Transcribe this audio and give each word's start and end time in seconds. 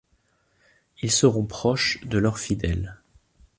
Ils 1.03 1.11
seront 1.11 1.45
proches 1.45 2.03
de 2.07 2.17
leurs 2.17 2.39
fidèles. 2.39 2.99